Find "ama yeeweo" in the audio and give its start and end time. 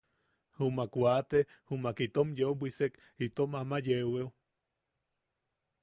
3.61-4.27